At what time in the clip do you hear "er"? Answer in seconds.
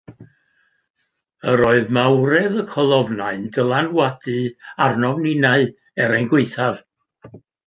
6.07-6.17